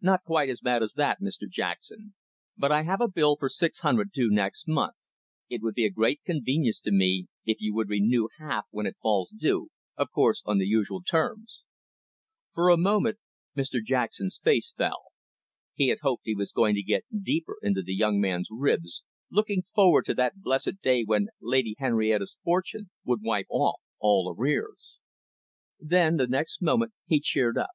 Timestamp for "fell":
14.76-15.04